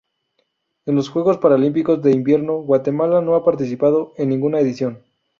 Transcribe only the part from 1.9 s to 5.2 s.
de Invierno Guatemala no ha participado en ninguna edición.